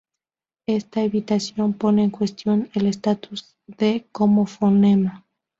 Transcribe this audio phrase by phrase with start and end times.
[0.65, 5.27] Esta evitación pone en cuestión el estatus de como fonema.